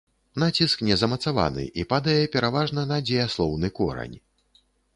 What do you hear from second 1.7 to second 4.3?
і падае, пераважна, на дзеяслоўны корань.